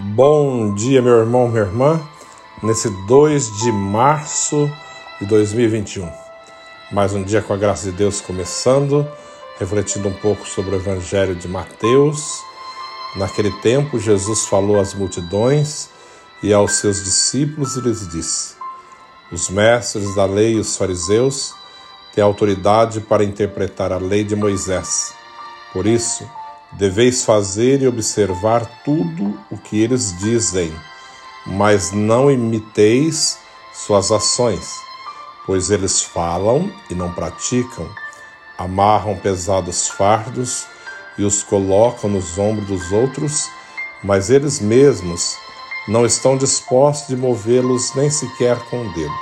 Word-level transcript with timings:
Bom 0.00 0.74
dia, 0.74 1.02
meu 1.02 1.18
irmão, 1.18 1.48
minha 1.48 1.64
irmã, 1.64 2.00
nesse 2.62 2.88
2 3.08 3.56
de 3.56 3.72
março 3.72 4.70
de 5.20 5.26
2021. 5.26 6.08
Mais 6.92 7.14
um 7.14 7.24
dia 7.24 7.42
com 7.42 7.52
a 7.52 7.56
graça 7.56 7.90
de 7.90 7.96
Deus 7.96 8.20
começando, 8.20 9.04
refletindo 9.58 10.06
um 10.06 10.14
pouco 10.14 10.46
sobre 10.46 10.76
o 10.76 10.78
Evangelho 10.78 11.34
de 11.34 11.48
Mateus. 11.48 12.40
Naquele 13.16 13.50
tempo, 13.60 13.98
Jesus 13.98 14.46
falou 14.46 14.78
às 14.78 14.94
multidões 14.94 15.90
e 16.44 16.52
aos 16.52 16.74
seus 16.74 17.02
discípulos 17.02 17.74
e 17.74 17.80
lhes 17.80 18.06
disse: 18.08 18.54
Os 19.32 19.50
mestres 19.50 20.14
da 20.14 20.26
lei 20.26 20.52
e 20.52 20.60
os 20.60 20.76
fariseus 20.76 21.52
têm 22.14 22.22
autoridade 22.22 23.00
para 23.00 23.24
interpretar 23.24 23.90
a 23.90 23.98
lei 23.98 24.22
de 24.22 24.36
Moisés. 24.36 25.12
Por 25.72 25.88
isso, 25.88 26.24
Deveis 26.72 27.24
fazer 27.24 27.80
e 27.80 27.88
observar 27.88 28.82
tudo 28.84 29.40
o 29.50 29.56
que 29.56 29.82
eles 29.82 30.16
dizem, 30.18 30.72
mas 31.46 31.92
não 31.92 32.30
imiteis 32.30 33.38
suas 33.72 34.12
ações, 34.12 34.70
pois 35.46 35.70
eles 35.70 36.02
falam 36.02 36.70
e 36.90 36.94
não 36.94 37.12
praticam, 37.12 37.88
amarram 38.58 39.16
pesados 39.16 39.88
fardos 39.88 40.66
e 41.16 41.24
os 41.24 41.42
colocam 41.42 42.10
nos 42.10 42.38
ombros 42.38 42.66
dos 42.66 42.92
outros, 42.92 43.48
mas 44.04 44.28
eles 44.28 44.60
mesmos 44.60 45.36
não 45.88 46.04
estão 46.04 46.36
dispostos 46.36 47.08
de 47.08 47.16
movê-los 47.16 47.94
nem 47.94 48.10
sequer 48.10 48.58
com 48.68 48.86
o 48.86 48.92
dedo. 48.92 49.18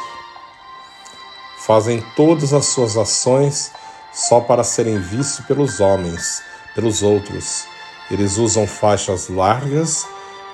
Fazem 1.59 2.05
todas 2.17 2.53
as 2.53 2.67
suas 2.67 2.97
ações 2.97 3.71
só 4.13 4.41
para 4.41 4.65
serem 4.65 4.99
vistos 4.99 5.47
pelos 5.47 5.79
homens 5.79 6.43
pelos 6.77 7.03
outros. 7.03 7.65
Eles 8.09 8.39
usam 8.39 8.67
faixas 8.67 9.29
largas 9.29 10.07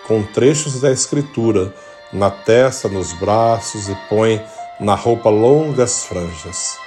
com 0.06 0.22
trechos 0.22 0.80
da 0.80 0.90
Escritura 0.90 1.74
na 2.12 2.30
testa, 2.30 2.88
nos 2.88 3.12
braços 3.12 3.88
e 3.88 3.94
põem 4.08 4.42
na 4.80 4.94
roupa 4.94 5.28
longas 5.28 6.04
franjas. 6.04 6.78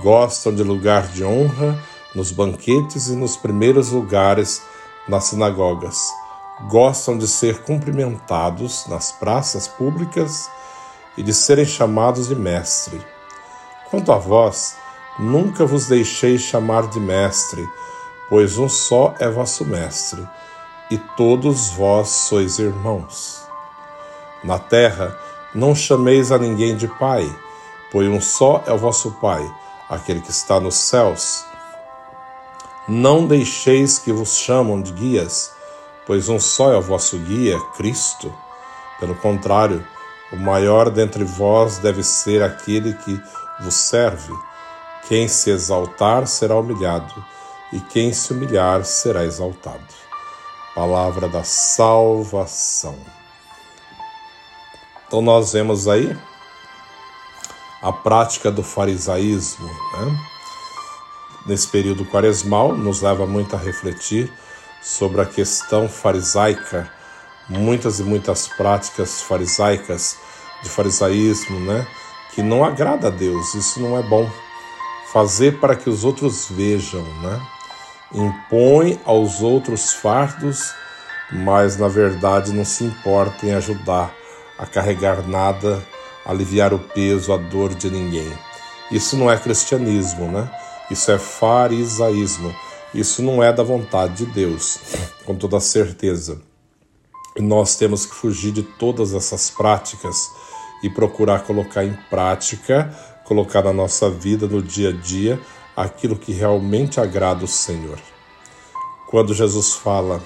Gostam 0.00 0.54
de 0.54 0.62
lugar 0.62 1.08
de 1.08 1.24
honra 1.24 1.78
nos 2.14 2.30
banquetes 2.30 3.08
e 3.08 3.16
nos 3.16 3.36
primeiros 3.36 3.90
lugares 3.90 4.62
nas 5.08 5.24
sinagogas. 5.24 6.10
Gostam 6.68 7.16
de 7.16 7.28
ser 7.28 7.62
cumprimentados 7.62 8.86
nas 8.86 9.12
praças 9.12 9.68
públicas 9.68 10.50
e 11.16 11.22
de 11.22 11.32
serem 11.32 11.64
chamados 11.64 12.28
de 12.28 12.34
mestre. 12.34 13.00
Quanto 13.90 14.12
a 14.12 14.18
vós, 14.18 14.76
nunca 15.18 15.64
vos 15.64 15.86
deixei 15.86 16.38
chamar 16.38 16.88
de 16.88 17.00
mestre, 17.00 17.66
pois 18.28 18.58
um 18.58 18.68
só 18.68 19.14
é 19.18 19.28
vosso 19.28 19.64
Mestre, 19.64 20.26
e 20.90 20.98
todos 21.16 21.70
vós 21.70 22.08
sois 22.08 22.58
irmãos. 22.58 23.42
Na 24.44 24.58
terra 24.58 25.16
não 25.54 25.74
chameis 25.74 26.30
a 26.30 26.38
ninguém 26.38 26.76
de 26.76 26.86
Pai, 26.86 27.28
pois 27.90 28.08
um 28.08 28.20
só 28.20 28.62
é 28.66 28.72
o 28.72 28.78
vosso 28.78 29.12
Pai, 29.12 29.44
aquele 29.88 30.20
que 30.20 30.30
está 30.30 30.60
nos 30.60 30.74
céus. 30.74 31.44
Não 32.86 33.26
deixeis 33.26 33.98
que 33.98 34.12
vos 34.12 34.36
chamam 34.36 34.80
de 34.80 34.92
guias, 34.92 35.52
pois 36.06 36.28
um 36.28 36.38
só 36.38 36.72
é 36.72 36.76
o 36.76 36.82
vosso 36.82 37.18
guia, 37.18 37.58
Cristo. 37.76 38.32
Pelo 39.00 39.14
contrário, 39.14 39.86
o 40.32 40.36
maior 40.36 40.90
dentre 40.90 41.24
vós 41.24 41.78
deve 41.78 42.02
ser 42.02 42.42
aquele 42.42 42.94
que 42.94 43.20
vos 43.60 43.74
serve. 43.74 44.32
Quem 45.06 45.28
se 45.28 45.50
exaltar 45.50 46.26
será 46.26 46.56
humilhado 46.56 47.14
e 47.72 47.80
quem 47.80 48.12
se 48.12 48.32
humilhar 48.32 48.84
será 48.84 49.24
exaltado. 49.24 49.84
Palavra 50.74 51.28
da 51.28 51.42
salvação. 51.44 52.96
Então 55.06 55.20
nós 55.20 55.52
vemos 55.52 55.88
aí 55.88 56.16
a 57.82 57.92
prática 57.92 58.50
do 58.50 58.62
farisaísmo, 58.62 59.66
né? 59.66 60.18
nesse 61.46 61.68
período 61.68 62.04
quaresmal, 62.04 62.76
nos 62.76 63.00
leva 63.00 63.26
muito 63.26 63.56
a 63.56 63.58
refletir 63.58 64.32
sobre 64.82 65.20
a 65.20 65.26
questão 65.26 65.88
farisaica, 65.88 66.90
muitas 67.48 68.00
e 68.00 68.02
muitas 68.02 68.48
práticas 68.48 69.22
farisaicas 69.22 70.18
de 70.62 70.68
farisaísmo, 70.68 71.58
né? 71.60 71.86
que 72.34 72.42
não 72.42 72.64
agrada 72.64 73.08
a 73.08 73.10
Deus, 73.10 73.54
isso 73.54 73.80
não 73.80 73.98
é 73.98 74.02
bom. 74.02 74.28
Fazer 75.12 75.58
para 75.58 75.74
que 75.74 75.88
os 75.88 76.04
outros 76.04 76.48
vejam, 76.50 77.02
né? 77.22 77.40
Impõe 78.12 78.98
aos 79.04 79.42
outros 79.42 79.92
fardos, 79.92 80.72
mas 81.30 81.76
na 81.76 81.88
verdade 81.88 82.52
não 82.52 82.64
se 82.64 82.84
importa 82.84 83.46
em 83.46 83.52
ajudar 83.52 84.14
a 84.58 84.66
carregar 84.66 85.26
nada, 85.26 85.82
aliviar 86.24 86.72
o 86.74 86.78
peso, 86.78 87.32
a 87.32 87.36
dor 87.36 87.74
de 87.74 87.90
ninguém. 87.90 88.32
Isso 88.90 89.16
não 89.16 89.30
é 89.30 89.36
cristianismo, 89.36 90.30
né? 90.30 90.50
Isso 90.90 91.10
é 91.10 91.18
farisaísmo. 91.18 92.54
Isso 92.94 93.22
não 93.22 93.42
é 93.42 93.52
da 93.52 93.62
vontade 93.62 94.24
de 94.24 94.26
Deus, 94.26 94.78
com 95.26 95.34
toda 95.34 95.60
certeza. 95.60 96.40
Nós 97.38 97.76
temos 97.76 98.06
que 98.06 98.14
fugir 98.14 98.50
de 98.50 98.62
todas 98.62 99.14
essas 99.14 99.50
práticas 99.50 100.30
e 100.82 100.88
procurar 100.88 101.40
colocar 101.40 101.84
em 101.84 101.92
prática, 102.08 102.92
colocar 103.24 103.62
na 103.62 103.72
nossa 103.72 104.10
vida, 104.10 104.46
no 104.46 104.62
dia 104.62 104.88
a 104.88 104.92
dia, 104.92 105.38
aquilo 105.82 106.16
que 106.16 106.32
realmente 106.32 107.00
agrada 107.00 107.44
o 107.44 107.48
Senhor. 107.48 107.98
Quando 109.06 109.32
Jesus 109.32 109.74
fala, 109.74 110.20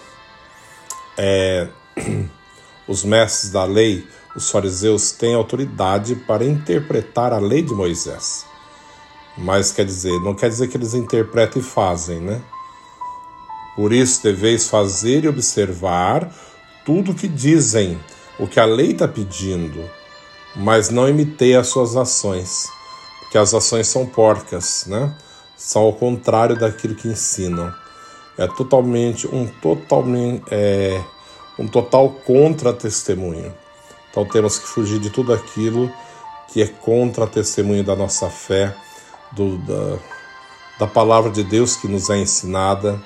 é, 1.17 1.69
os 2.89 3.05
mestres 3.05 3.53
da 3.53 3.65
lei, 3.65 4.07
os 4.35 4.51
fariseus 4.51 5.13
têm 5.13 5.35
autoridade 5.35 6.15
para 6.15 6.45
interpretar 6.45 7.35
a 7.35 7.39
lei 7.39 7.61
de 7.61 7.75
Moisés. 7.75 8.47
Mas 9.37 9.73
quer 9.73 9.85
dizer, 9.85 10.19
não 10.21 10.35
quer 10.35 10.49
dizer 10.49 10.69
que 10.69 10.77
eles 10.77 10.95
interpretam 10.95 11.61
e 11.61 11.65
fazem, 11.65 12.19
né? 12.21 12.41
Por 13.77 13.93
isso 13.93 14.23
deveis 14.23 14.69
fazer 14.69 15.25
e 15.25 15.29
observar 15.29 16.35
tudo 16.85 17.13
o 17.13 17.15
que 17.15 17.29
dizem, 17.29 18.01
o 18.39 18.47
que 18.47 18.59
a 18.59 18.65
lei 18.65 18.93
está 18.93 19.07
pedindo, 19.07 19.89
mas 20.57 20.89
não 20.89 21.09
imitei 21.09 21.55
as 21.57 21.69
suas 21.69 21.95
ações, 21.95 22.67
porque 23.21 23.39
as 23.39 23.55
ações 23.55 23.87
são 23.87 24.07
porcas, 24.07 24.85
né? 24.87 25.15
São 25.63 25.83
ao 25.83 25.93
contrário 25.93 26.59
daquilo 26.59 26.95
que 26.95 27.07
ensinam. 27.07 27.73
É 28.37 28.49
totalmente 28.49 29.29
um 29.29 29.47
totalmente 29.47 30.43
é, 30.51 31.01
um 31.57 31.69
total 31.69 32.11
contra-testemunho. 32.11 33.55
Então 34.11 34.25
temos 34.25 34.59
que 34.59 34.67
fugir 34.67 34.99
de 34.99 35.09
tudo 35.09 35.33
aquilo 35.33 35.91
que 36.49 36.61
é 36.61 36.67
contra-testemunho 36.67 37.85
da 37.85 37.95
nossa 37.95 38.29
fé, 38.29 38.75
do, 39.31 39.57
da, 39.59 39.99
da 40.81 40.87
palavra 40.87 41.31
de 41.31 41.45
Deus 41.45 41.77
que 41.77 41.87
nos 41.87 42.11
é 42.11 42.19
ensinada, 42.19 43.01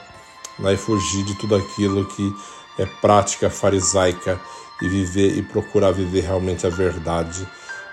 né, 0.59 0.73
e 0.73 0.77
fugir 0.77 1.25
de 1.25 1.35
tudo 1.35 1.57
aquilo 1.57 2.07
que 2.07 2.35
é 2.79 2.87
prática 2.87 3.51
farisaica 3.51 4.41
e 4.81 4.89
viver 4.89 5.37
e 5.37 5.43
procurar 5.43 5.93
viver 5.93 6.23
realmente 6.23 6.67
a 6.67 6.71
verdade. 6.71 7.47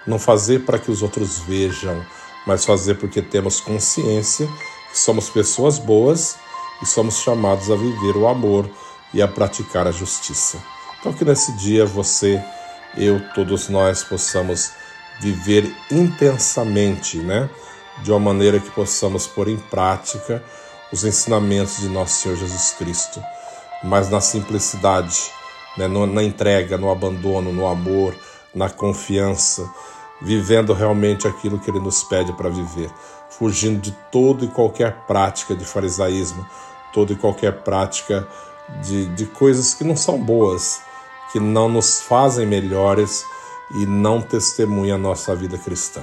Não 0.08 0.18
fazer 0.18 0.66
para 0.66 0.80
que 0.80 0.90
os 0.90 1.02
outros 1.02 1.40
vejam, 1.40 2.04
mas 2.46 2.66
fazer 2.66 2.96
porque 2.96 3.22
temos 3.22 3.60
consciência 3.60 4.48
que 4.92 4.98
somos 4.98 5.30
pessoas 5.30 5.80
boas 5.80 6.38
e 6.82 6.86
somos 6.86 7.20
chamados 7.20 7.72
a 7.72 7.76
viver 7.76 8.18
o 8.18 8.28
amor 8.28 8.70
e 9.14 9.22
a 9.22 9.28
praticar 9.28 9.88
a 9.88 9.92
justiça. 9.92 10.58
Então, 11.00 11.14
que 11.14 11.26
nesse 11.26 11.52
dia 11.54 11.86
você, 11.86 12.42
eu, 12.96 13.22
todos 13.34 13.70
nós 13.70 14.04
possamos 14.04 14.72
viver 15.20 15.72
intensamente, 15.92 17.18
né? 17.18 17.50
De 18.02 18.12
uma 18.12 18.20
maneira 18.20 18.60
que 18.60 18.72
possamos 18.72 19.28
pôr 19.28 19.48
em 19.48 19.58
prática 19.58 20.44
os 20.92 21.04
ensinamentos 21.04 21.80
de 21.80 21.90
nosso 21.90 22.22
Senhor 22.22 22.38
Jesus 22.38 22.76
Cristo, 22.78 23.22
mas 23.84 24.10
na 24.10 24.22
simplicidade, 24.22 25.32
né? 25.78 25.88
na 25.88 26.24
entrega, 26.24 26.78
no 26.78 26.92
abandono, 26.92 27.52
no 27.52 27.68
amor, 27.68 28.16
na 28.54 28.70
confiança 28.70 29.70
vivendo 30.24 30.74
realmente 30.74 31.28
aquilo 31.28 31.60
que 31.60 31.70
ele 31.70 31.80
nos 31.80 32.04
pede 32.04 32.32
para 32.34 32.50
viver, 32.50 32.90
fugindo 33.30 33.80
de 33.80 33.92
toda 34.12 34.46
e 34.46 34.48
qualquer 34.48 35.06
prática 35.06 35.54
de 35.54 35.66
farisaísmo, 35.66 36.46
toda 36.94 37.12
e 37.12 37.16
qualquer 37.16 37.62
prática 37.64 38.28
de, 38.82 39.08
de 39.08 39.26
coisas 39.26 39.74
que 39.74 39.84
não 39.84 39.98
são 39.98 40.18
boas, 40.18 40.82
que 41.32 41.40
não 41.40 41.68
nos 41.68 42.02
fazem 42.02 42.46
melhores 42.46 43.26
e 43.76 43.86
não 43.86 44.22
testemunham 44.22 44.96
a 44.96 45.00
nossa 45.00 45.36
vida 45.36 45.58
cristã. 45.58 46.02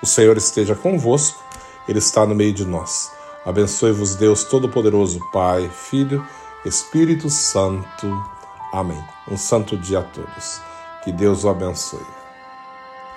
O 0.00 0.06
Senhor 0.06 0.36
esteja 0.36 0.74
convosco, 0.74 1.42
Ele 1.88 1.98
está 1.98 2.24
no 2.24 2.34
meio 2.34 2.52
de 2.52 2.64
nós. 2.64 3.10
Abençoe-vos, 3.44 4.14
Deus 4.14 4.44
Todo-Poderoso, 4.44 5.18
Pai, 5.32 5.68
Filho, 5.68 6.24
Espírito 6.64 7.28
Santo. 7.28 8.24
Amém. 8.72 9.02
Um 9.28 9.36
santo 9.36 9.76
dia 9.76 9.98
a 9.98 10.02
todos. 10.02 10.60
Que 11.02 11.10
Deus 11.10 11.44
o 11.44 11.48
abençoe. 11.48 12.21